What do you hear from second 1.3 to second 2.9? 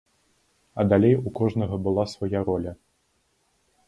у кожнага была свая роля.